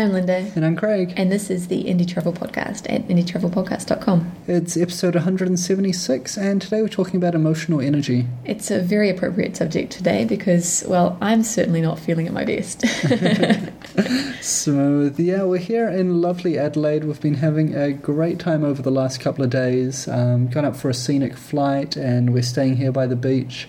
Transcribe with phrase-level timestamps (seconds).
[0.00, 0.50] I'm Linda.
[0.56, 1.12] And I'm Craig.
[1.18, 4.32] And this is the Indie Travel Podcast at indietravelpodcast.com.
[4.46, 8.24] It's episode 176, and today we're talking about emotional energy.
[8.46, 12.80] It's a very appropriate subject today because, well, I'm certainly not feeling at my best.
[14.42, 15.20] Smooth.
[15.20, 17.04] Yeah, we're here in lovely Adelaide.
[17.04, 20.08] We've been having a great time over the last couple of days.
[20.08, 23.68] Um, gone up for a scenic flight, and we're staying here by the beach.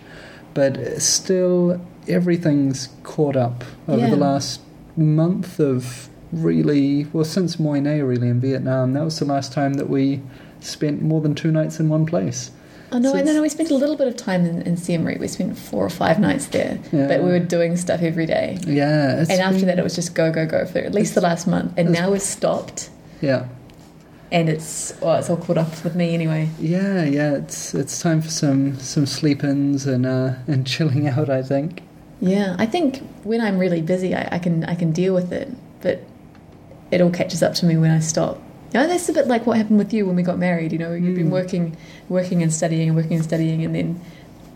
[0.54, 4.10] But still, everything's caught up over Yeah.
[4.12, 4.62] the last
[4.96, 8.94] month of really, well, since Mui Ne really in Vietnam.
[8.94, 10.22] That was the last time that we
[10.60, 12.52] spent more than two nights in one place.
[12.94, 14.76] oh, no, So and then it's- we spent a little bit of time in, in
[14.78, 15.20] Siem Reap.
[15.20, 17.08] We spent four or five nights there, Yeah.
[17.08, 18.58] but we were doing stuff every day.
[18.68, 19.20] Yeah.
[19.30, 21.48] And after been- that, it was just go, go, go for at least the last
[21.48, 21.74] month.
[21.78, 22.90] And now we've stopped,
[23.22, 23.46] Yeah.
[24.32, 26.50] and it's, well, it's all caught up with me anyway.
[26.60, 31.30] Yeah, yeah, it's it's time for some some sleep-ins and uh, and chilling out.
[31.30, 31.82] I think.
[32.22, 35.50] Yeah, I think when I'm really busy, I, I can I can deal with it,
[36.92, 38.38] it all catches up to me when I stop.
[38.74, 40.72] You know, that's a bit like what happened with you when we got married.
[40.72, 41.32] You know, you've been Mm.
[41.32, 41.78] working,
[42.10, 44.00] working and studying and working and studying, and then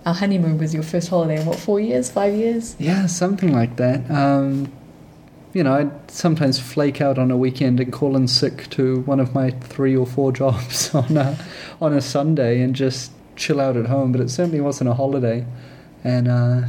[0.06, 1.40] our honeymoon was your first holiday.
[1.42, 2.76] in What four years, five years?
[2.80, 4.10] Yeah, something like that.
[4.10, 4.72] Um,
[5.54, 9.20] you know, I'd sometimes flake out on a weekend and call in sick to one
[9.20, 11.38] of my three or four jobs on a
[11.82, 14.12] on a Sunday and just chill out at home.
[14.14, 15.46] But it certainly wasn't a holiday,
[16.04, 16.62] and uh,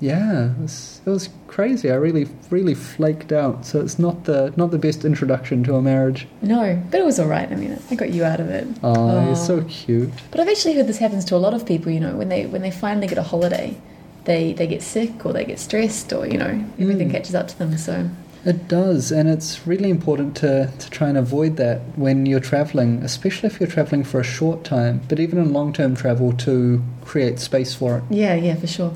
[0.00, 1.90] yeah, it was, it was crazy.
[1.90, 3.64] I really really flaked out.
[3.64, 6.26] So it's not the not the best introduction to a marriage.
[6.42, 7.50] No, but it was all right.
[7.50, 8.66] I mean, I got you out of it.
[8.82, 9.34] Oh, you're Oh.
[9.34, 10.10] so cute.
[10.30, 11.90] But I've actually heard this happens to a lot of people.
[11.92, 13.76] You know, when they when they finally get a holiday,
[14.24, 17.12] they they get sick or they get stressed or you know everything Mm.
[17.12, 17.76] catches up to them.
[17.78, 18.10] So
[18.46, 23.02] It does, and it's really important to, to try and avoid that when you're traveling,
[23.02, 26.82] especially if you're traveling for a short time, but even in long term travel to
[27.04, 28.02] create space for it.
[28.10, 28.92] Yeah, yeah, for sure.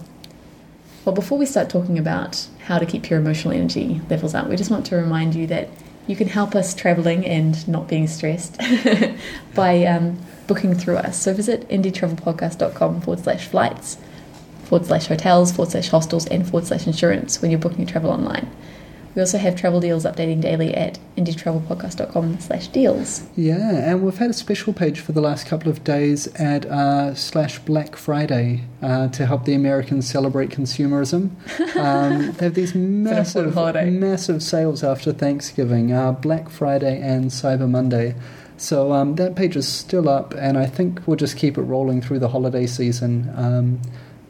[1.08, 4.56] Well, before we start talking about how to keep your emotional energy levels up, we
[4.56, 5.70] just want to remind you that
[6.06, 8.60] you can help us traveling and not being stressed
[9.54, 11.18] by um, booking through us.
[11.18, 13.96] So visit indietravelpodcast.com forward slash flights,
[14.64, 18.10] forward slash hotels, forward slash hostels, and forward slash insurance when you're booking your travel
[18.10, 18.46] online.
[19.18, 23.26] We also have travel deals updating daily at indietravelpodcast.com slash deals.
[23.34, 27.16] Yeah, and we've had a special page for the last couple of days at uh,
[27.16, 31.30] slash Black Friday uh, to help the Americans celebrate consumerism.
[31.78, 33.90] Um, they have these massive, holiday.
[33.90, 38.14] massive sales after Thanksgiving, uh, Black Friday and Cyber Monday.
[38.56, 42.02] So um, that page is still up, and I think we'll just keep it rolling
[42.02, 43.32] through the holiday season.
[43.34, 43.80] Um,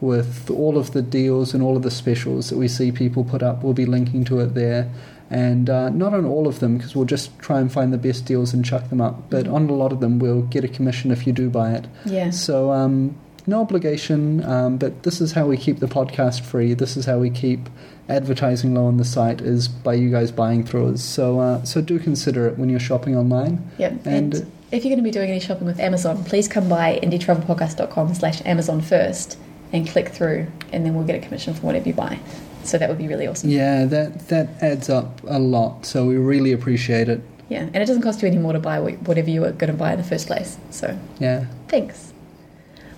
[0.01, 3.43] with all of the deals and all of the specials that we see people put
[3.43, 4.89] up, we'll be linking to it there.
[5.31, 8.25] And uh, not on all of them, because we'll just try and find the best
[8.25, 9.29] deals and chuck them up.
[9.29, 11.85] But on a lot of them, we'll get a commission if you do buy it.
[12.05, 12.31] Yeah.
[12.31, 13.15] So, um,
[13.45, 16.73] no obligation, um, but this is how we keep the podcast free.
[16.73, 17.69] This is how we keep
[18.07, 21.03] advertising low on the site, is by you guys buying through us.
[21.03, 23.69] So, uh, so do consider it when you're shopping online.
[23.77, 23.91] Yep.
[24.05, 26.99] And- And, if you're going to be doing any shopping with Amazon, please come by
[27.01, 29.37] indietravelpodcast.com slash Amazon first
[29.71, 32.19] and click through, and then we'll get a commission from whatever you buy.
[32.63, 33.49] So that would be really awesome.
[33.49, 35.85] Yeah, that, that adds up a lot.
[35.85, 37.21] So, we really appreciate it.
[37.47, 39.77] Yeah, and it doesn't cost you any more to buy whatever you were going to
[39.77, 40.57] buy in the first place.
[40.69, 41.45] So Yeah.
[41.67, 42.13] thanks.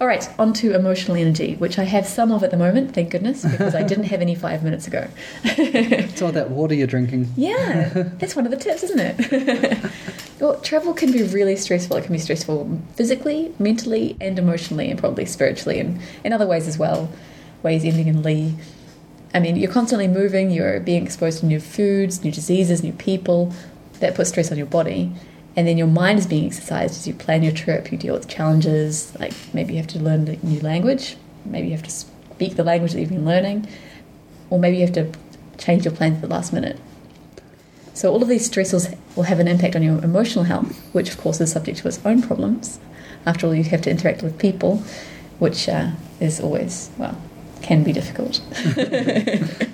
[0.01, 3.11] All right, on to emotional energy, which I have some of at the moment, thank
[3.11, 5.07] goodness, because I didn't have any five minutes ago.
[5.43, 7.29] It's all that water you're drinking.
[7.37, 9.77] Yeah, that's one of the tips, isn't it?
[10.41, 11.97] well, travel can be really stressful.
[11.97, 16.67] It can be stressful physically, mentally, and emotionally, and probably spiritually, and in other ways
[16.67, 17.09] as well.
[17.61, 18.55] Ways ending in lee.
[19.35, 20.49] I mean, you're constantly moving.
[20.49, 23.53] You're being exposed to new foods, new diseases, new people.
[23.99, 25.11] That puts stress on your body,
[25.55, 27.91] and then your mind is being exercised as you plan your trip.
[27.91, 31.17] You deal with challenges, like maybe you have to learn a new language.
[31.45, 33.67] Maybe you have to speak the language that you've been learning,
[34.49, 35.11] or maybe you have to
[35.59, 36.79] change your plans at the last minute.
[37.93, 41.17] So all of these stressors will have an impact on your emotional health, which of
[41.19, 42.79] course is subject to its own problems.
[43.25, 44.77] After all, you have to interact with people,
[45.39, 47.17] which uh, is always well
[47.61, 48.41] can be difficult.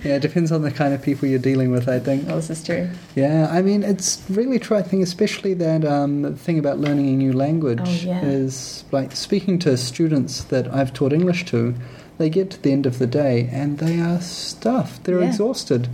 [0.03, 2.27] Yeah, it depends on the kind of people you're dealing with, I think.
[2.27, 2.87] well, this is true.
[3.15, 4.77] Yeah, I mean, it's really true.
[4.77, 8.21] I think, especially that um, thing about learning a new language Oh, yeah.
[8.23, 11.75] is like speaking to students that I've taught English to.
[12.19, 15.03] They get to the end of the day and they are stuffed.
[15.03, 15.27] They're Yeah.
[15.27, 15.89] exhausted,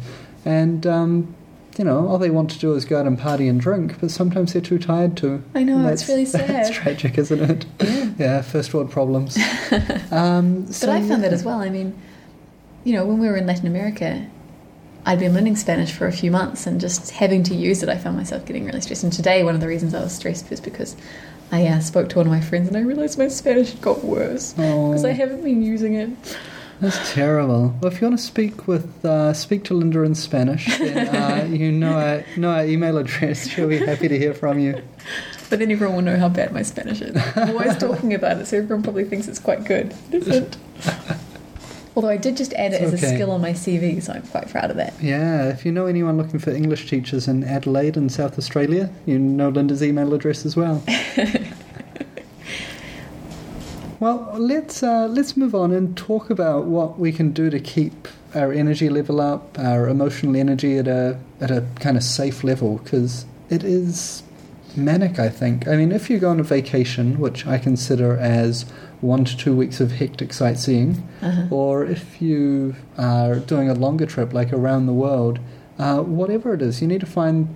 [0.46, 1.34] and um,
[1.78, 4.00] you know, all they want to do is go out and party and drink.
[4.00, 5.44] But sometimes they're too tired to.
[5.56, 6.74] I know, it's really That's sad.
[6.74, 7.66] tragic, isn't it?
[7.80, 8.10] Yeah.
[8.20, 9.38] Yeah, first world problems.
[10.12, 11.60] um, But I found that as well.
[11.60, 12.00] I mean,
[12.84, 14.26] you know, when we were in Latin America,
[15.06, 17.98] I'd been learning Spanish for a few months and just having to use it, I
[17.98, 19.04] found myself getting really stressed.
[19.04, 20.96] And today, one of the reasons I was stressed was because
[21.52, 24.04] I uh, spoke to one of my friends and I realised my Spanish had got
[24.04, 24.90] worse Oh.
[24.90, 26.10] because I haven't been using it.
[26.82, 27.76] That's terrible.
[27.82, 31.46] Well, if you want to speak with uh, speak to Linda in Spanish, then uh,
[31.46, 33.48] you know our, know our email address.
[33.50, 34.82] She'll be happy to hear from you.
[35.50, 37.16] But then everyone will know how bad my Spanish is.
[37.36, 39.94] I'm always talking about it, so everyone probably thinks it's quite good.
[40.12, 40.58] It isn't.
[41.96, 44.50] Although I did just add it as a skill on my CV, so I'm quite
[44.50, 44.96] proud of that.
[45.00, 49.20] Yeah, if you know anyone looking for English teachers in Adelaide in South Australia, you
[49.20, 50.84] know Linda's email address as well.
[54.04, 58.08] well, let's uh, let's move on and talk about what we can do to keep
[58.36, 62.72] our energy level up, our emotional energy at a at a kind of safe level,
[62.80, 64.24] because it is
[64.76, 65.20] manic.
[65.20, 65.68] I think.
[65.68, 68.66] I mean, if you go on a vacation, which I consider as
[69.02, 70.92] one to two weeks of hectic sightseeing,
[71.22, 71.48] Uh-huh.
[71.52, 75.40] or if you are doing a longer trip like around the world,
[75.80, 77.48] uh, whatever it is, you need to find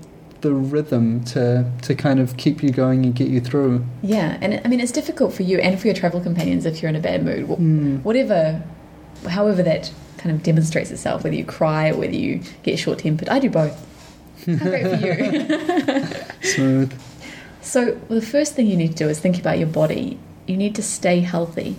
[0.41, 3.85] the rhythm to to kind of keep you going and get you through.
[4.01, 6.89] Yeah, and I mean, it's difficult for you and for your travel companions if you're
[6.89, 7.47] in a bad mood.
[7.47, 8.03] Mm.
[8.03, 8.61] Whatever,
[9.27, 13.29] however that kind of demonstrates itself, whether you cry or whether you get short tempered.
[13.29, 13.85] I do both.
[14.45, 16.03] How great for you.
[16.41, 16.99] Smooth.
[17.61, 20.17] So, the first thing you need to do is think about your body.
[20.45, 21.75] You need to stay healthy.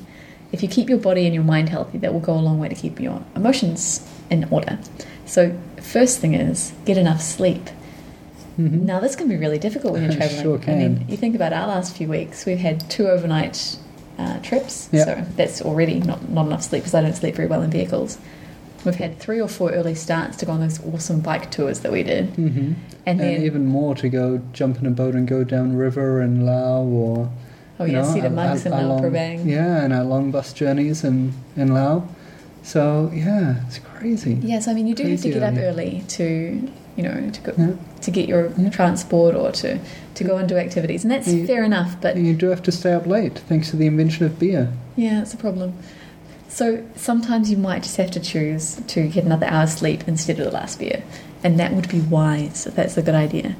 [0.52, 2.68] If you keep your body and your mind healthy, that will go a long way
[2.68, 4.78] to keep your emotions in order.
[5.24, 7.70] So, first thing is get enough sleep.
[8.58, 8.82] Mhm.
[8.82, 10.42] Now, this can be really difficult when you're traveling.
[10.42, 10.74] Sure can.
[10.74, 13.76] I mean, you think about our last few weeks, we've had two overnight
[14.18, 14.88] uh, trips.
[14.92, 15.04] Yeah.
[15.04, 18.18] So, that's already not, not enough sleep because I don't sleep very well in vehicles.
[18.84, 21.90] We've had three or four early starts to go on those awesome bike tours that
[21.92, 22.26] we did.
[22.36, 22.74] hmm And,
[23.06, 26.44] And, then, even more to go jump in a boat and go down river in
[26.46, 27.28] Lao or
[27.80, 29.46] oh, you yeah, know, Cedar our- Monks and Luang Prabang.
[29.46, 32.06] Yeah, and our long bus journeys in in Lao.
[32.62, 34.38] So yeah, it's crazy.
[34.42, 36.68] Yes, I mean you do have to get up early to
[36.98, 37.70] you know to go Yeah.
[38.00, 38.68] to get your Yeah.
[38.70, 39.78] transport or to
[40.16, 41.46] to go and do activities, and that's Yeah.
[41.46, 41.96] fair enough.
[42.00, 44.68] But You do have to stay up late thanks to the invention of beer.
[44.96, 45.74] yeah, it's a problem.
[46.48, 50.46] So sometimes you might just have to choose to get another hour's sleep instead of
[50.46, 51.02] the last beer,
[51.44, 52.66] and that would be wise.
[52.66, 53.54] If that's a good idea.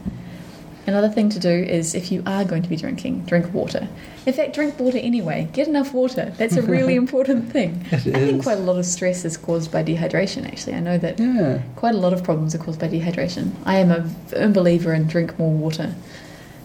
[0.89, 3.87] Another thing to do is if you are going to be drinking, drink water.
[4.25, 5.47] In fact, drink water anyway.
[5.53, 6.33] Get enough water.
[6.39, 7.85] That's a really important thing.
[7.91, 10.47] It I think quite a lot of stress is caused by dehydration.
[10.47, 11.61] Actually, I know that Yeah.
[11.77, 13.53] quite a lot of problems are caused by dehydration.
[13.67, 15.95] I am a firm believer in drink more water.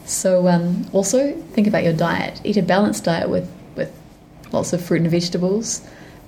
[0.06, 2.40] So um, also think about your diet.
[2.46, 3.92] Eat a balanced diet with, with
[4.54, 5.82] lots of fruit and vegetables.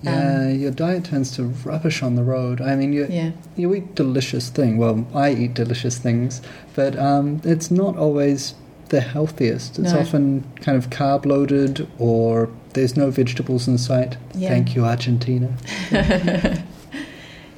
[0.05, 2.61] Yeah, your diet tends to rubbish on the road.
[2.61, 4.77] I mean, you Yeah, you eat delicious things.
[4.79, 6.41] Well, I eat delicious things,
[6.75, 8.55] but um, it's not always
[8.89, 9.79] the healthiest.
[9.79, 9.99] It's No.
[9.99, 14.17] often kind of carb loaded, or there's no vegetables in sight.
[14.35, 14.49] Yeah.
[14.49, 15.49] Thank you, Argentina.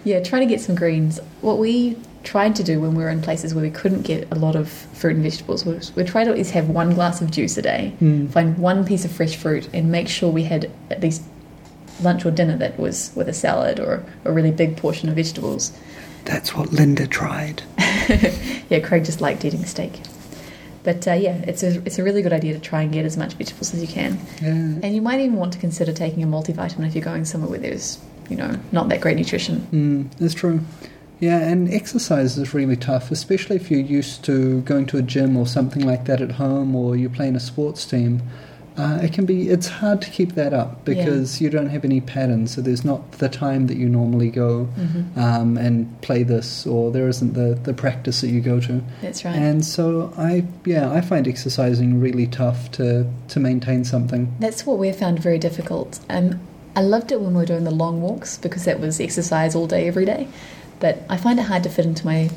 [0.04, 0.22] yeah.
[0.24, 1.20] Try to get some greens.
[1.42, 4.36] What we tried to do when we were in places where we couldn't get a
[4.36, 7.32] lot of fruit and vegetables was we tried to at least have one glass of
[7.32, 7.94] juice a day.
[8.02, 8.30] Mm.
[8.30, 11.24] Find one piece of fresh fruit and make sure we had at least
[12.02, 15.72] lunch or dinner that was with a salad or a really big portion of vegetables.
[16.26, 17.64] That's what Linda tried.
[18.70, 20.02] yeah, Craig just liked eating steak.
[20.84, 23.18] But uh, yeah, it's a it's a really good idea to try and get as
[23.18, 24.20] much vegetables as you can.
[24.42, 24.50] Yeah.
[24.50, 27.60] And you might even want to consider taking a multivitamin if you're going somewhere where
[27.60, 28.00] there's
[28.30, 29.68] you know not that great nutrition.
[29.72, 30.62] Mm, that's true.
[31.20, 35.36] Yeah, and exercise is really tough, especially if you're used to going to a gym
[35.36, 38.22] or something like that at home, or you're playing a sports team.
[38.78, 42.00] Uh, it can be it's hard to keep that up because you don't have any
[42.00, 45.20] patterns, so there's not the time that you normally go Mm-hmm.
[45.20, 48.82] um, and play this, or there isn't the, the practice that you go to.
[49.02, 49.36] That's right.
[49.36, 54.34] And so I yeah I find exercising really tough to to maintain something.
[54.40, 56.00] That's what we've found very difficult.
[56.10, 56.40] Um,
[56.76, 59.66] I loved it when we were doing the long walks because that was exercise all
[59.66, 60.28] day, every day.
[60.80, 62.30] But I find it hard to fit into my.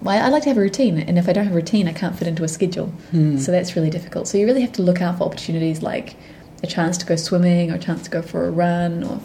[0.00, 1.92] Well, I like to have a routine, and if I don't have a routine, I
[1.92, 2.92] can't fit into a schedule.
[3.12, 3.38] Mm.
[3.40, 4.28] So that's really difficult.
[4.28, 6.14] So you really have to look out for opportunities like
[6.62, 9.20] a chance to go swimming or a chance to go for a run or,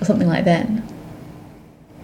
[0.00, 0.66] or something like that.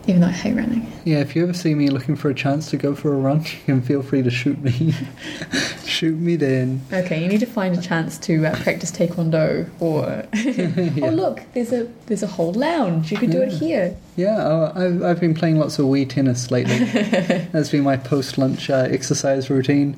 [0.07, 0.91] Even though I hate running.
[1.05, 3.41] Yeah, if you ever see me looking for a chance to go for a run,
[3.45, 4.95] you can feel free to shoot me.
[5.85, 6.83] shoot me then.
[6.93, 10.27] Okay, you need to find a chance to uh, practice taekwondo or.
[10.45, 11.07] Yeah.
[11.07, 13.11] oh look, there's a there's a whole lounge.
[13.11, 13.97] You could do it here.
[14.17, 16.85] Yeah, uh, I've, I've been playing lots of Wii tennis lately.
[17.53, 19.97] That's been my post lunch uh, exercise routine.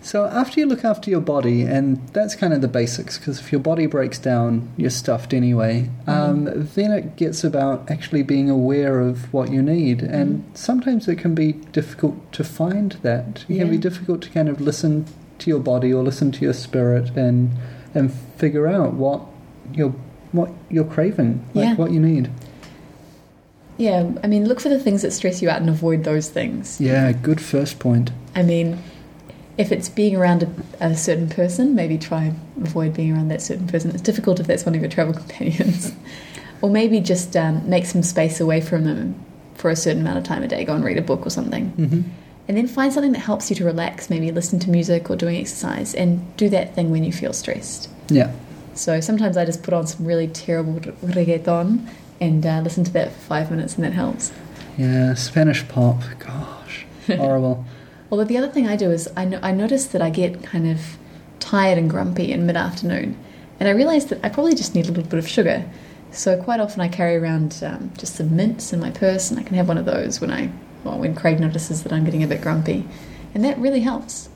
[0.00, 3.50] So, after you look after your body, and that's kind of the basics, because if
[3.52, 9.00] your body breaks down, you're stuffed anyway, um, then it gets about actually being aware
[9.00, 10.02] of what you need.
[10.02, 13.44] And sometimes it can be difficult to find that.
[13.48, 15.04] It can be difficult to kind of listen
[15.40, 17.50] to your body or listen to your spirit and,
[17.92, 19.22] and figure out what
[19.74, 19.94] you're,
[20.32, 21.74] what you're craving, like Yeah.
[21.74, 22.30] what you need.
[23.76, 26.80] Yeah, I mean, look for the things that stress you out and avoid those things.
[26.80, 28.10] Yeah, good first point.
[28.34, 28.78] I mean,
[29.58, 33.42] if it's being around a, a certain person, maybe try and avoid being around that
[33.42, 33.90] certain person.
[33.90, 35.92] It's difficult if that's one of your travel companions.
[36.62, 39.14] or maybe just um, make some space away from them
[39.54, 40.64] for a certain amount of time a day.
[40.64, 41.70] Go and read a book or something.
[41.70, 42.00] hmm
[42.46, 45.36] And then find something that helps you to relax, maybe listen to music or doing
[45.36, 47.90] exercise, and do that thing when you feel stressed.
[48.08, 48.32] Yeah.
[48.74, 51.84] So sometimes I just put on some really terrible reggaeton
[52.20, 54.32] and uh, listen to that for five minutes, and that helps.
[54.76, 55.14] Yeah.
[55.14, 56.00] Spanish pop.
[56.20, 57.64] Gosh, horrible.
[58.10, 60.66] Although the other thing I do is I, no- I notice that I get kind
[60.68, 60.96] of
[61.40, 63.16] tired and grumpy in mid afternoon,
[63.60, 65.64] and I realise that I probably just need a little bit of sugar.
[66.10, 69.42] So quite often I carry around um, just some mints in my purse, and I
[69.42, 70.50] can have one of those when I
[70.84, 72.86] well, when Craig notices that I'm getting a bit grumpy,
[73.34, 74.28] and that really helps.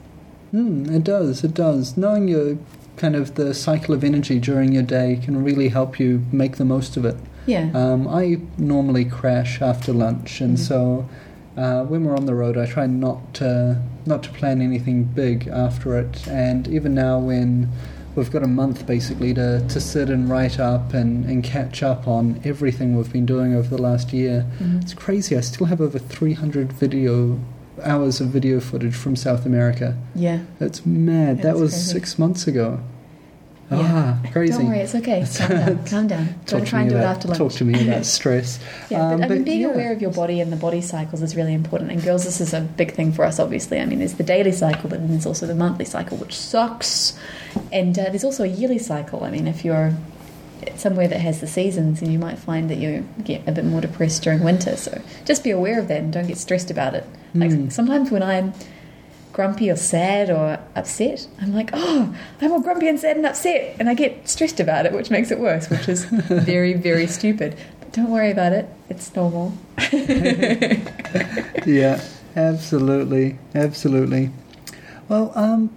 [0.53, 1.45] Mm, it does.
[1.45, 1.97] It does.
[1.97, 2.59] Knowing your
[2.97, 6.65] kind of the cycle of energy during your day can really help you make the
[6.65, 7.17] most of it.
[7.47, 7.71] Yeah.
[7.75, 10.61] Um, I normally crash after lunch, and Mhm.
[10.61, 11.09] so
[11.57, 15.47] uh, when we're on the road, I try not to not to plan anything big
[15.49, 16.27] after it.
[16.29, 17.69] And even now, when
[18.15, 22.07] we've got a month basically to, to sit and write up and, and catch up
[22.09, 24.83] on everything we've been doing over the last year, Mhm.
[24.83, 25.37] it's crazy.
[25.37, 27.39] I still have over 300 video
[27.83, 29.97] hours of video footage from South America.
[30.15, 30.41] Yeah.
[30.61, 31.41] It's mad.
[31.43, 31.91] That was crazy.
[31.93, 32.81] six months ago.
[33.71, 34.19] Yeah.
[34.25, 34.53] Ah, crazy.
[34.53, 35.25] Don't worry, it's okay.
[35.37, 35.85] Calm down.
[35.87, 36.27] Calm down.
[36.27, 37.39] Talk Don't to try and do it about- after lunch.
[37.39, 38.59] Talk to me about stress.
[38.91, 39.69] Yeah, Um, but, I mean, but being yeah.
[39.69, 41.91] aware of your body and the body cycles is really important.
[41.91, 43.81] And girls, this is a big thing for us, obviously.
[43.81, 47.19] I mean, there's the daily cycle, but then there's also the monthly cycle, which sucks.
[47.73, 49.25] And uh, there's also a yearly cycle.
[49.25, 49.95] I mean, if you're
[50.77, 53.81] somewhere that has the seasons, and you might find that you get a bit more
[53.81, 54.77] depressed during winter.
[54.77, 57.05] So just be aware of that and don't get stressed about it.
[57.35, 57.73] Like Mm.
[57.73, 58.53] sometimes when I'm
[59.33, 63.77] grumpy or sad or upset, I'm like, oh, I'm all grumpy and sad and upset.
[63.79, 67.57] And I get stressed about it, which makes it worse, which is very, very stupid.
[67.81, 69.53] But don't worry about it, it's normal.
[71.67, 72.03] yeah,
[72.37, 74.31] absolutely, absolutely.
[75.09, 75.71] Well, um,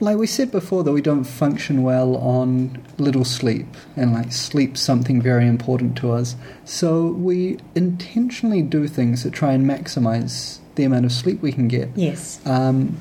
[0.00, 4.80] like we said before, that we don't function well on little sleep, and like sleep's
[4.80, 6.36] something very important to us.
[6.64, 11.68] So we intentionally do things that try and maximize the amount of sleep we can
[11.68, 11.90] get.
[11.96, 12.40] Yes.
[12.46, 12.96] Um,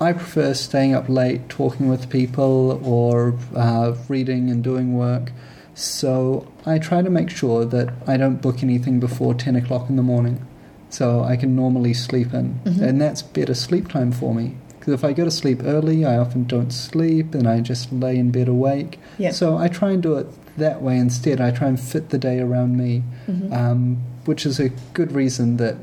[0.00, 5.32] I prefer staying up late, talking with people, or uh, reading and doing work.
[5.74, 9.96] So I try to make sure that I don't book anything before 10 o'clock in
[9.96, 10.44] the morning
[10.90, 12.60] so I can normally sleep in.
[12.64, 12.80] Mhm.
[12.80, 14.54] And that's better sleep time for me.
[14.78, 18.16] Because if I go to sleep early, I often don't sleep and I just lay
[18.18, 18.98] in bed awake.
[19.18, 19.30] Yeah.
[19.32, 20.26] So I try and do it
[20.58, 21.40] that way instead.
[21.40, 23.52] I try and fit the day around me, Mhm.
[23.52, 23.96] um,
[24.26, 25.76] which is a good reason that,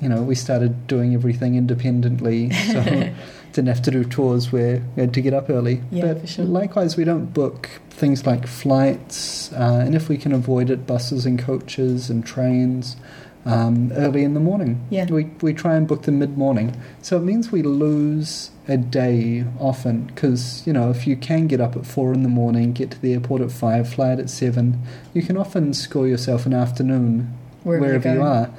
[0.00, 2.50] you know, we started doing everything independently.
[2.50, 2.82] So
[3.52, 5.82] didn't have to do tours where we had to get up early.
[5.90, 6.44] Yeah, but sure.
[6.44, 11.26] likewise, we don't book things like flights, uh, and if we can avoid it, buses
[11.26, 12.96] and coaches and trains
[13.44, 14.86] um, early in the morning.
[14.90, 15.06] Yeah.
[15.06, 16.76] We, we try and book them mid morning.
[17.02, 21.60] So it means we lose a day often because, you know, if you can get
[21.60, 24.28] up at four in the morning, get to the airport at five, fly out at
[24.28, 24.82] seven,
[25.14, 28.50] you can often score yourself an afternoon Wherever wherever you are.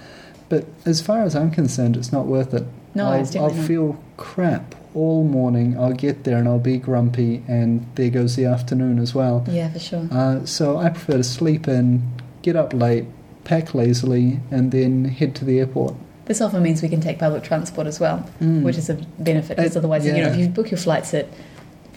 [0.50, 2.63] But as far as I'm concerned, it's not worth it.
[2.96, 5.77] No, I'll, it's I'll feel crap all morning.
[5.77, 9.46] I'll get there and I'll be grumpy, and there goes the afternoon as well.
[9.50, 10.08] Yeah, for sure.
[10.12, 12.01] Uh, so I prefer to sleep in,
[12.41, 13.06] get up late,
[13.44, 15.94] pack lazily, and then head to the airport.
[16.25, 18.63] This often means we can take public transport as well, Mm.
[18.63, 19.58] which is a benefit.
[19.58, 21.27] Because otherwise, you know, if you book your flights at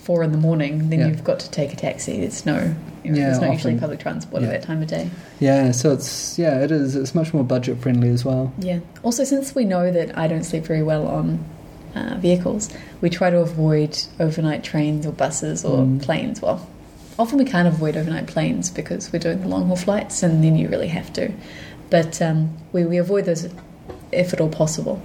[0.03, 1.07] four in the morning, then Yeah.
[1.09, 2.19] you've got to take a taxi.
[2.21, 4.49] There's no, you know, Yeah, there's not usually public transport Yeah.
[4.49, 5.09] at that time of day.
[5.39, 6.97] Yeah, so it's yeah, it is.
[6.97, 8.53] It's much more budget friendly as well.
[8.59, 8.81] Yeah.
[9.05, 11.39] Also, since we know that I don't sleep very well on
[11.95, 12.69] uh, vehicles,
[13.01, 16.03] we try to avoid overnight trains or buses or Mm.
[16.03, 16.41] planes.
[16.43, 16.67] Well,
[17.19, 20.57] often we can't avoid overnight planes because we're doing the long haul flights, and then
[20.57, 21.31] you really have to.
[21.91, 23.47] But um, we, we avoid those
[24.11, 25.01] if at all possible.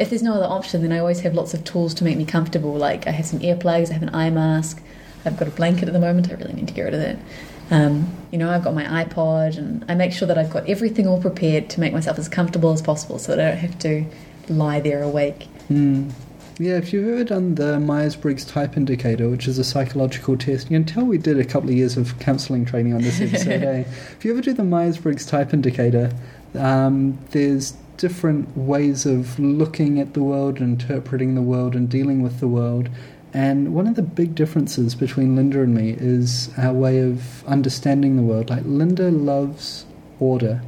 [0.00, 2.24] If there's no other option, then I always have lots of tools to make me
[2.24, 2.74] comfortable.
[2.74, 4.82] Like I have some earplugs, I have an eye mask,
[5.24, 6.30] I've got a blanket at the moment.
[6.30, 7.18] I really need to get rid of that.
[7.70, 11.06] Um, you know, I've got my iPod, and I make sure that I've got everything
[11.06, 14.04] all prepared to make myself as comfortable as possible, so that I don't have to
[14.48, 15.46] lie there awake.
[15.70, 16.10] Mm.
[16.58, 20.70] Yeah, if you've ever done the Myers Briggs Type Indicator, which is a psychological test,
[20.70, 23.62] you can tell we did a couple of years of counselling training on this episode.
[23.62, 23.84] eh?
[24.12, 26.12] If you ever do the Myers Briggs Type Indicator,
[26.54, 32.40] um, there's different ways of looking at the world, interpreting the world, and dealing with
[32.40, 32.88] the world.
[33.34, 38.16] And one of the big differences between Linda and me is our way of understanding
[38.16, 38.48] the world.
[38.48, 39.84] Like, Linda loves
[40.18, 40.62] order.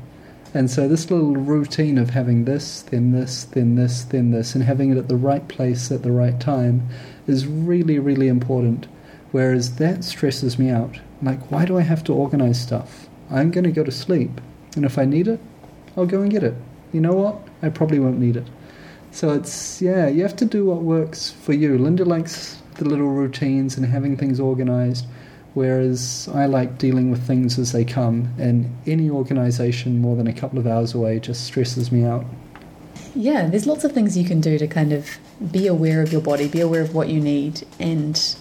[0.53, 4.63] And so this little routine of having this, then this, then this, then this, and
[4.63, 6.87] having it at the right place at the right time
[7.27, 8.87] is really, really important.
[9.31, 11.01] Whereas that stresses me out.
[11.23, 13.09] Like, why do I have to organize stuff?
[13.31, 14.43] I'm going to go to sleep.
[14.77, 15.41] And if I need it,
[15.97, 16.55] I'll go and get it.
[16.93, 17.37] You know what?
[17.63, 18.47] I probably won't need it.
[19.11, 21.79] So it's, yeah, you have to do what works for you.
[21.79, 25.07] Linda likes the little routines and having things organized,
[25.55, 30.33] Whereas I like dealing with things as they come, and any organisation more than a
[30.33, 32.25] couple of hours away just stresses me out.
[33.15, 35.19] Yeah, there's lots of things you can do to kind of
[35.51, 38.37] be aware of your body, be aware of what you need, and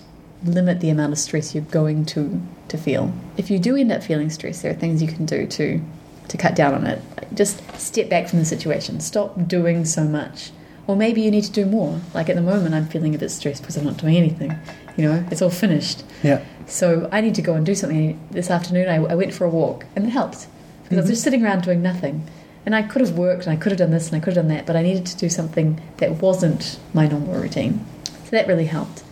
[0.46, 3.14] limit the amount of stress you're going to to feel.
[3.36, 5.82] If you do end up feeling stress, there are things you can do to
[6.28, 7.02] to cut down on it.
[7.34, 9.00] Just step back from the situation.
[9.00, 10.52] Stop doing so much.
[10.88, 12.02] Or maybe you need to do more.
[12.14, 14.58] Like at the moment, I'm feeling a bit stressed because I'm not doing anything.
[14.98, 16.04] You know, it's all finished.
[16.24, 16.44] Yeah.
[16.68, 18.20] So I need to go and do something.
[18.32, 20.48] This afternoon, I, I went for a walk, and it helped
[20.84, 21.12] because I was mm-hmm.
[21.12, 22.28] just sitting around doing nothing.
[22.66, 24.44] And I could have worked, and I could have done this, and I could have
[24.44, 27.86] done that, but I needed to do something that wasn't my normal routine.
[28.26, 29.04] So that really helped.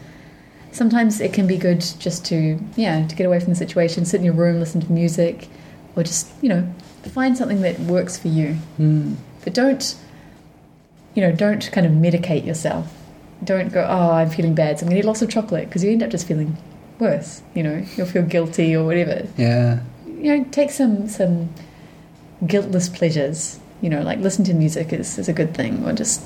[0.72, 4.20] Sometimes it can be good just to, yeah, to get away from the situation, sit
[4.20, 5.48] in your room, listen to music,
[5.96, 6.72] or just, you know,
[7.04, 8.58] find something that works for you.
[8.80, 9.16] Mm.
[9.44, 9.96] But don't,
[11.16, 12.94] you know, don't kind of medicate yourself.
[13.44, 15.84] Don't go, oh, I'm feeling bad, so I'm going to eat lots of chocolate, because
[15.84, 16.58] you end up just feeling
[17.00, 17.42] worse.
[17.54, 19.28] You know, you'll feel guilty or whatever.
[19.38, 19.80] Yeah.
[20.06, 21.54] You know, take some some
[22.46, 23.60] guiltless pleasures.
[23.82, 26.22] You know, like listen to music is, is a good thing, or just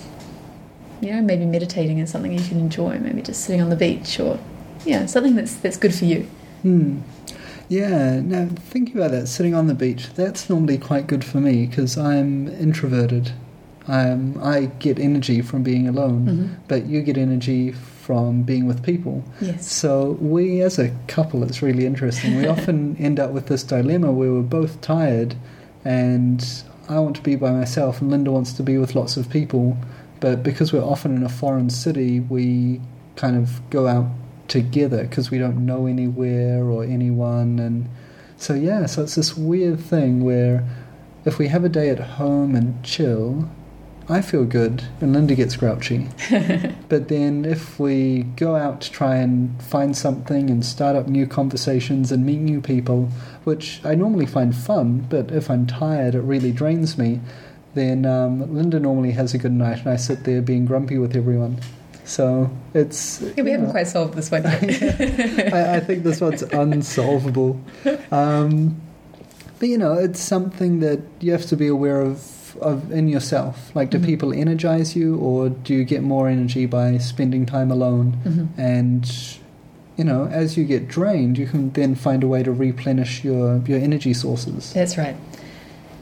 [1.01, 2.97] you know maybe meditating is something you can enjoy.
[2.97, 4.39] Maybe just sitting on the beach, or
[4.83, 6.21] yeah, something that's that's good for you.
[6.63, 7.01] Hmm.
[7.69, 11.65] Yeah, now thinking about that, sitting on the beach, that's normally quite good for me
[11.65, 13.31] because I'm introverted.
[13.87, 16.49] Um, I get energy from being alone, Mhm.
[16.67, 19.23] but you get energy from being with people.
[19.41, 19.69] Yes.
[19.71, 22.35] So we, as a couple, it's really interesting.
[22.37, 25.35] We often end up with this dilemma where we're both tired,
[25.83, 26.45] and
[26.89, 29.77] I want to be by myself, and Linda wants to be with lots of people.
[30.19, 32.79] But because we're often in a foreign city, we
[33.17, 34.05] kind of go out
[34.47, 37.89] together because we don't know anywhere or anyone, and
[38.37, 38.85] so yeah.
[38.85, 40.67] So it's this weird thing where
[41.25, 43.49] if we have a day at home and chill.
[44.09, 46.09] I feel good, and Linda gets grouchy.
[46.89, 51.25] But then if we go out to try and find something and start up new
[51.25, 53.09] conversations and meet new people,
[53.45, 57.19] which I normally find fun, but if I'm tired, it really drains me,
[57.73, 61.15] then um, Linda normally has a good night and I sit there being grumpy with
[61.15, 61.59] everyone.
[62.05, 63.21] So it's.
[63.21, 64.63] Yeah, we haven't know, quite solved this one yet.
[65.53, 67.59] I, I think this one's unsolvable.
[68.11, 68.81] Um,
[69.59, 73.75] but you know, it's something that you have to be aware of of in yourself.
[73.75, 74.05] Like, do Mhm.
[74.05, 78.17] people energize you, or do you get more energy by spending time alone?
[78.25, 78.47] Mhm.
[78.57, 79.11] And
[79.97, 83.61] you know, as you get drained, you can then find a way to replenish your
[83.65, 84.73] your energy sources.
[84.73, 85.15] That's right.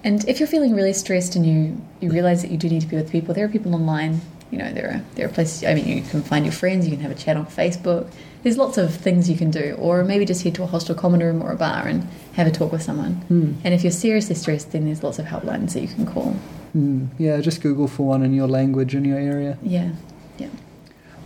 [0.03, 2.87] And if you're feeling really stressed and you, you realize that you do need to
[2.87, 4.21] be with people, there are people online.
[4.51, 5.63] You know, there are there are places.
[5.63, 6.85] I mean, you can find your friends.
[6.87, 8.11] You can have a chat on Facebook.
[8.43, 11.21] There's lots of things you can do, or maybe just head to a hostel common
[11.21, 13.13] room or a bar and have a talk with someone.
[13.13, 13.53] Hmm.
[13.63, 16.31] And if you're seriously stressed, then there's lots of helplines that you can call.
[16.73, 17.05] Hmm.
[17.17, 19.57] Yeah, just Google for one in your language in your area.
[19.61, 19.91] Yeah,
[20.37, 20.49] yeah.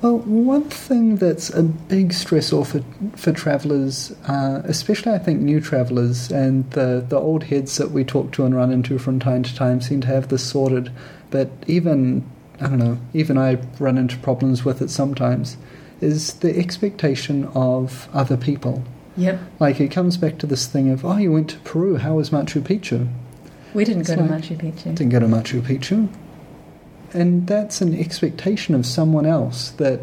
[0.02, 2.84] Well, one thing that's a big stressor for
[3.18, 8.04] for travellers, uh, especially I think new travellers and the the old heads that we
[8.04, 10.92] talk to and run into from time to time, seem to have this sorted.
[11.32, 15.58] But even I don't know, even I run into problems with it sometimes.
[16.02, 18.84] Is the expectation of other people?
[19.18, 19.40] Yep.
[19.60, 21.98] Like it comes back to this thing of, oh, you went to Peru.
[21.98, 23.10] How was Machu Picchu?
[23.74, 24.96] We didn't It's go to Machu Picchu.
[24.96, 26.10] didn't go to Machu Picchu.
[27.14, 30.02] And that's an expectation of someone else that,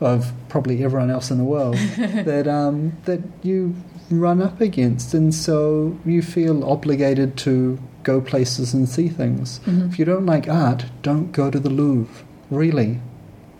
[0.00, 3.74] of probably everyone else in the world, that um, that you
[4.10, 9.60] run up against, and so you feel obligated to go places and see things.
[9.66, 9.88] Mhm.
[9.90, 12.24] If you don't like art, don't go to the Louvre.
[12.50, 13.00] Really,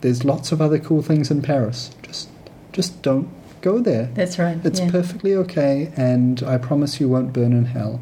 [0.01, 1.91] there's lots of other cool things in Paris.
[2.03, 2.29] Just,
[2.73, 3.29] just don't
[3.61, 4.11] go there.
[4.15, 4.59] That's right.
[4.65, 4.91] It's yeah.
[4.91, 8.01] perfectly okay, and I promise you won't burn in hell.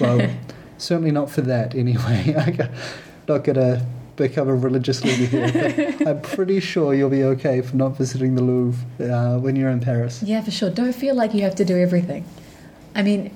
[0.00, 0.28] Well,
[0.78, 2.34] certainly not for that, anyway.
[2.38, 2.68] I'm
[3.28, 3.84] not going to
[4.16, 8.34] become a religious leader here, but I'm pretty sure you'll be okay for not visiting
[8.34, 10.22] the Louvre uh, when you're in Paris.
[10.22, 10.70] Yeah, for sure.
[10.70, 12.24] Don't feel like you have to do everything.
[12.94, 13.30] I mean,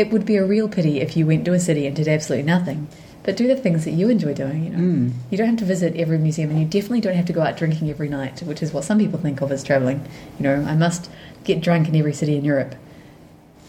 [0.00, 2.46] it would be a real pity if you went to a city and did absolutely
[2.46, 2.88] nothing.
[3.22, 4.78] But do the things that you enjoy doing, you know.
[4.78, 5.12] Mm.
[5.30, 7.56] You don't have to visit every museum and you definitely don't have to go out
[7.58, 10.00] drinking every night, which is what some people think of as travelling.
[10.38, 11.10] You know, I must
[11.44, 12.74] get drunk in every city in Europe.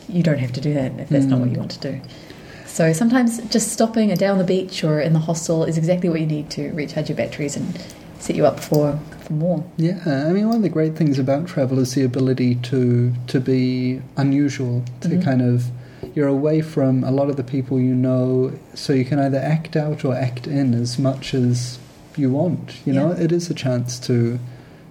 [0.08, 1.54] You don't have to do that if that's not what Mm.
[1.54, 2.00] you want to do.
[2.66, 6.08] So sometimes just stopping a day on the beach or in the hostel is exactly
[6.08, 7.78] what you need to recharge your batteries and
[8.20, 9.66] set you up for, for more.
[9.76, 13.40] Yeah, I mean, one of the great things about travel is the ability to to
[13.42, 15.24] be unusual, to Mhm.
[15.24, 15.66] kind of
[16.14, 19.76] you're away from a lot of the people you know, so you can either act
[19.76, 21.80] out or act in as much as
[22.18, 22.86] you want.
[22.86, 24.40] You know, it is a chance to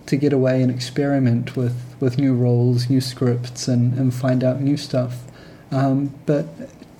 [0.06, 4.60] to get away and experiment with with new roles, new scripts, and and find out
[4.60, 5.22] new stuff.
[5.70, 6.46] Um, but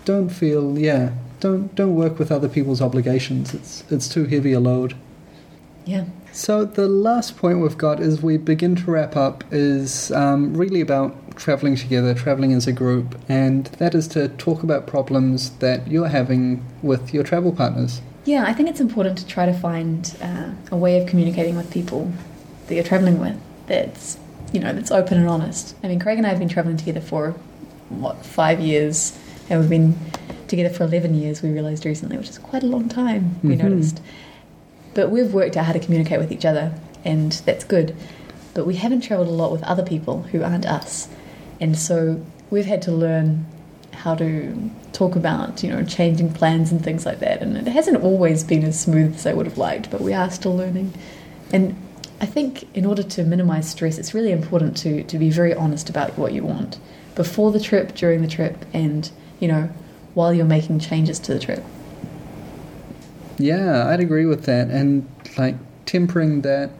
[0.04, 1.12] don't feel yeah.
[1.40, 3.54] Don't don't work with other people's obligations.
[3.54, 4.94] It's it's too heavy a load.
[5.86, 6.04] Yeah.
[6.32, 10.80] So the last point we've got as we begin to wrap up is um, really
[10.80, 15.88] about traveling together, traveling as a group, and that is to talk about problems that
[15.88, 18.00] you're having with your travel partners.
[18.24, 21.70] Yeah, I think it's important to try to find uh, a way of communicating with
[21.72, 22.12] people
[22.66, 24.18] that you're traveling with that's
[24.52, 25.74] you know that's open and honest.
[25.82, 27.32] I mean, Craig and I have been traveling together for
[27.88, 29.96] what five years, and we've been
[30.48, 31.42] together for eleven years.
[31.42, 33.36] We realised recently, which is quite a long time.
[33.42, 33.62] We Mhm.
[33.62, 34.00] noticed,
[34.94, 36.72] but we've worked out how to communicate with each other,
[37.04, 37.94] and that's good.
[38.54, 41.08] But we haven't travelled a lot with other people who aren't us,
[41.60, 43.46] and so we've had to learn
[43.92, 47.42] how to talk about you know changing plans and things like that.
[47.42, 50.30] And it hasn't always been as smooth as I would have liked, but we are
[50.30, 50.92] still learning.
[51.52, 51.76] And
[52.20, 55.88] I think in order to minimize stress, it's really important to, to be very honest
[55.88, 56.78] about what you want
[57.14, 59.70] before the trip, during the trip, and you know
[60.14, 61.62] while you're making changes to the trip.
[63.38, 66.70] Yeah, I'd agree with that, and like tempering that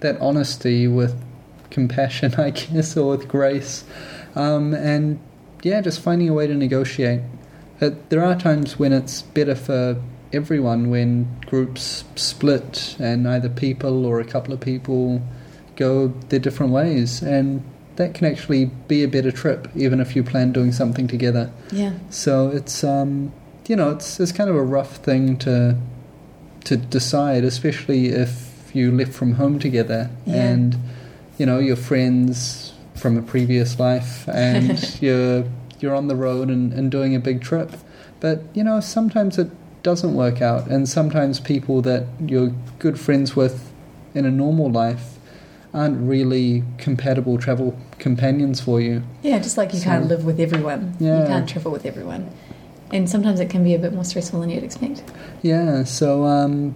[0.00, 1.20] that honesty with
[1.70, 3.84] compassion, I guess, or with grace,
[4.38, 5.18] um, and
[5.62, 7.20] yeah, just finding a way to negotiate.
[7.80, 10.00] Uh, there are times when it's better for
[10.32, 15.22] everyone when groups split and either people or a couple of people
[15.76, 17.62] go their different ways, and
[17.96, 21.50] that can actually be a better trip, even if you plan doing something together.
[21.72, 23.32] Yeah, So it's um,
[23.68, 25.76] you know it's it's kind of a rough thing to
[26.64, 30.34] to decide, especially if you left from home together Yeah.
[30.50, 30.76] and
[31.38, 32.67] you know you're friends
[32.98, 35.44] from a previous life and you're
[35.80, 37.72] you're on the road and, and doing a big trip.
[38.20, 39.48] But you know sometimes it
[39.84, 43.72] doesn't work out, and sometimes people that you're good friends with
[44.14, 45.18] in a normal life
[45.72, 49.02] aren't really compatible travel companions for you.
[49.22, 49.38] yeah.
[49.38, 51.20] Just like you So- can't live with everyone, Yeah.
[51.22, 52.28] you can't travel with everyone,
[52.92, 55.02] and sometimes it can be a bit more stressful than you'd expect.
[55.42, 56.74] Yeah, so um,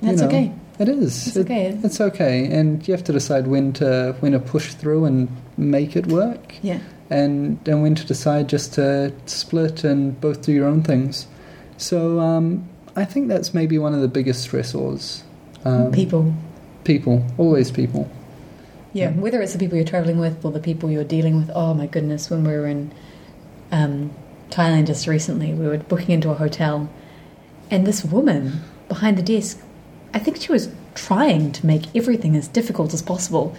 [0.00, 0.52] you That's know, okay.
[0.78, 1.26] It is.
[1.28, 1.78] It's It- okay.
[1.82, 5.96] it's okay, and you have to decide when to when to push through and make
[5.96, 6.78] it work, Yeah,
[7.10, 11.26] and and when to decide just to split and both do your own things.
[11.76, 12.64] So um,
[12.96, 15.22] I think that's maybe one of the biggest stressors.
[15.64, 16.32] Um, people.
[16.84, 18.08] people, always people.
[18.92, 21.50] Yeah, whether it's the people you're traveling with or the people you're dealing with.
[21.54, 22.90] Oh my goodness, when we were in
[23.72, 24.10] um,
[24.50, 26.88] Thailand just recently, we were booking into a hotel,
[27.70, 29.60] and this woman behind the desk,
[30.14, 33.54] I think she was trying to make everything as difficult as possible.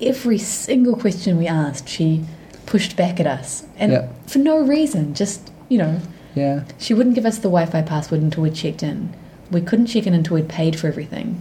[0.00, 2.24] Every single question we asked, she
[2.66, 4.08] pushed back at us, and Yeah.
[4.26, 5.14] for no reason.
[5.14, 5.98] Just you know,
[6.34, 9.10] Yeah, she wouldn't give us the Wi-Fi password until we'd checked in.
[9.50, 11.40] We couldn't check in until we'd paid for everything.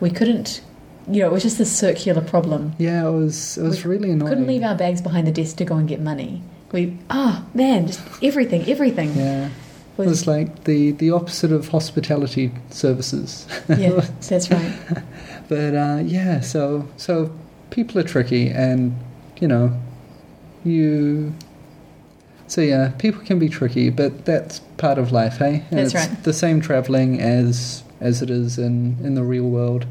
[0.00, 0.60] We couldn't,
[1.10, 2.74] you know, it was just this circular problem.
[2.78, 3.06] yeah.
[3.08, 4.28] It was it was We really annoying.
[4.28, 6.42] Couldn't leave our bags behind the desk to go and get money.
[6.72, 9.14] We ah man, just everything, everything.
[9.16, 9.48] Yeah,
[9.96, 13.46] was, was like the the opposite of hospitality services.
[13.68, 14.72] yeah, that's right.
[15.48, 17.30] But uh, yeah, so so
[17.70, 18.98] people are tricky, and
[19.40, 19.80] you know,
[20.64, 21.34] you.
[22.48, 25.64] So yeah, people can be tricky, but that's part of life, hey?
[25.70, 26.24] And That's it's right.
[26.24, 29.86] The same traveling as as it is in in the real world.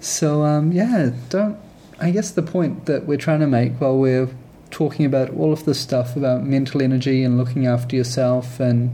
[0.00, 1.56] So um, yeah, don't.
[2.00, 4.28] I guess the point that we're trying to make while we're
[4.70, 8.90] talking about all of this stuff about mental energy and looking after yourself and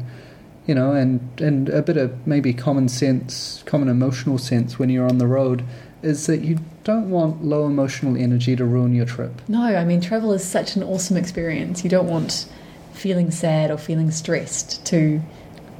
[0.67, 5.07] you know and and a bit of maybe common sense common emotional sense when you're
[5.09, 5.65] on the road
[6.03, 10.01] is that you don't want low emotional energy to ruin your trip No, I mean
[10.01, 11.85] travel is such an awesome experience.
[11.85, 12.47] You don't want
[12.95, 15.21] feeling sad or feeling stressed to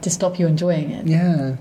[0.03, 1.07] to stop you enjoying it.
[1.07, 1.57] yeah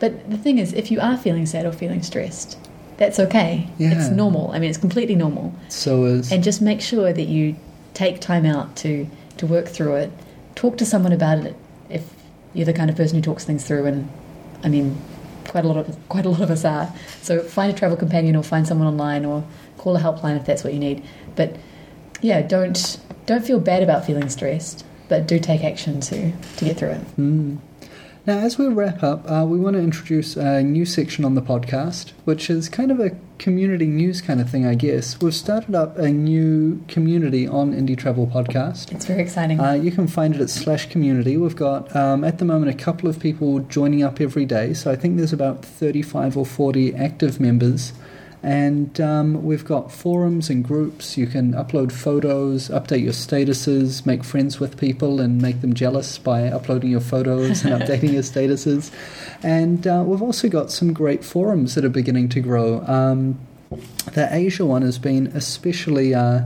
[0.00, 2.58] But the thing is, if you are feeling sad or feeling stressed,
[2.96, 3.68] that's okay.
[3.78, 3.92] Yeah.
[3.94, 4.50] It's normal.
[4.52, 5.52] I mean, it's completely normal.
[5.68, 7.56] so is And just make sure that you
[7.94, 9.06] take time out to
[9.38, 10.10] to work through it.
[10.54, 11.56] Talk to someone about it
[11.90, 12.02] if
[12.54, 13.86] you're the kind of person who talks things through.
[13.86, 14.08] And
[14.62, 14.96] I mean,
[15.48, 16.92] quite a lot of quite a lot of us are.
[17.22, 19.44] So find a travel companion or find someone online or
[19.78, 21.02] call a helpline if that's what you need.
[21.36, 21.56] But
[22.20, 26.76] yeah, don't don't feel bad about feeling stressed, but do take action to to get
[26.76, 27.16] through it.
[27.16, 27.58] Mm.
[28.26, 31.42] Now, as we wrap up, uh, we want to introduce a new section on the
[31.42, 35.20] podcast, which is kind of a community news kind of thing, I guess.
[35.20, 38.92] We've started up a new community on Indie Travel Podcast.
[38.92, 39.60] It's very exciting.
[39.60, 41.36] Uh, you can find it at slash community.
[41.36, 44.90] We've got um, at the moment a couple of people joining up every day, so
[44.90, 47.92] I think there's about 35 or 40 active members.
[48.44, 51.16] And um, we've got forums and groups.
[51.16, 56.18] You can upload photos, update your statuses, make friends with people, and make them jealous
[56.18, 58.92] by uploading your photos and updating your statuses.
[59.42, 62.84] And uh, we've also got some great forums that are beginning to grow.
[62.86, 63.40] Um,
[64.12, 66.42] the Asia one has been especially, uh,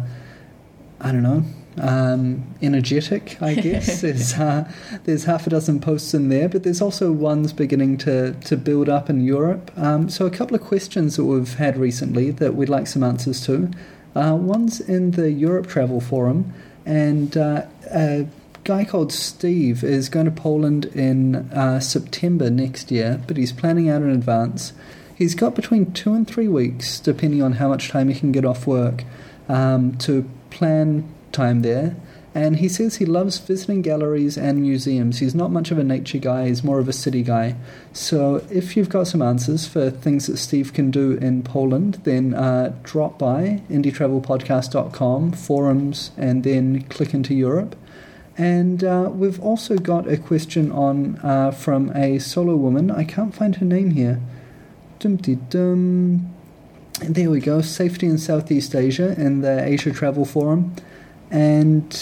[1.00, 1.42] I don't know,
[1.80, 4.00] um, energetic, I guess.
[4.00, 4.70] there's, uh,
[5.04, 8.88] there's half a dozen posts in there, but there's also ones beginning to, to build
[8.88, 9.70] up in Europe.
[9.76, 13.44] Um, so, a couple of questions that we've had recently that we'd like some answers
[13.46, 13.70] to.
[14.14, 16.52] Uh, one's in the Europe Travel Forum,
[16.84, 18.26] and uh, a
[18.64, 23.88] guy called Steve is going to Poland in uh, September next year, but he's planning
[23.88, 24.72] out in advance.
[25.14, 28.44] He's got between two and three weeks, depending on how much time he can get
[28.44, 29.04] off work,
[29.48, 31.96] um, to plan time there.
[32.34, 35.18] And he says he loves visiting galleries and museums.
[35.18, 37.56] He's not much of a nature guy, he's more of a city guy.
[37.92, 42.34] So if you've got some answers for things that Steve can do in Poland, then
[42.34, 47.74] uh, drop by indietravelpodcast.com, forums, and then click into Europe.
[48.36, 52.90] And uh, we've also got a question on uh, from a solo woman.
[52.90, 54.20] I can't find her name here.
[55.00, 56.34] Dum dum.
[57.00, 57.62] There we go.
[57.62, 60.74] Safety in Southeast Asia in the Asia Travel Forum.
[61.30, 61.92] And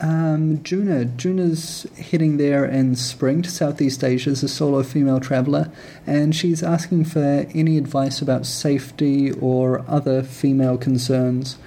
[0.00, 1.04] um, Juna.
[1.04, 5.70] Juna's heading there in spring to Southeast Asia as a solo female traveller,
[6.06, 11.58] and she's asking for any advice about safety or other female concerns.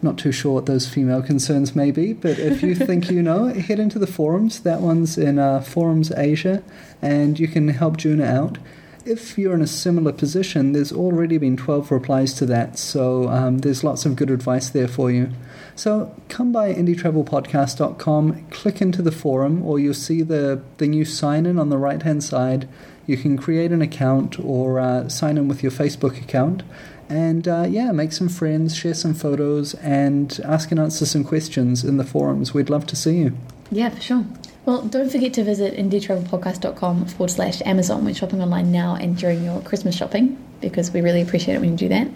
[0.00, 3.46] Not too sure what those female concerns may be, but if you think you know,
[3.46, 4.60] head into the forums.
[4.60, 6.62] That one's in uh, Forums Asia,
[7.00, 8.58] and you can help Juna out
[9.04, 13.58] if you're in a similar position, there's already been 12 replies to that, so um,
[13.58, 15.30] there's lots of good advice there for you.
[15.74, 21.46] So come by indietravelpodcast.com, click into the forum, or you'll see the, the new sign
[21.46, 22.68] in on the right hand side.
[23.06, 26.62] You can create an account or uh, sign in with your Facebook account.
[27.08, 31.84] And uh, yeah, make some friends, share some photos, and ask and answer some questions
[31.84, 32.52] in the forums.
[32.52, 33.36] We'd love to see you.
[33.70, 34.24] Yeah, for sure.
[34.68, 39.42] Well, don't forget to visit indietravelpodcast.com forward slash Amazon when shopping online now and during
[39.42, 42.08] your Christmas shopping, because we really appreciate it when you do that.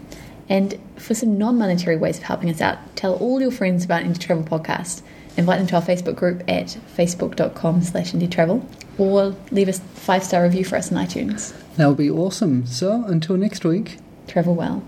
[0.50, 4.02] And for some non monetary ways of helping us out, tell all your friends about
[4.02, 5.00] Indie Travel Podcast.
[5.38, 8.62] Invite them to our Facebook group at facebook.com slash indietravel
[8.98, 11.54] or leave a five star review for us on iTunes.
[11.76, 12.66] That would be awesome.
[12.66, 14.82] So until next week, travel well.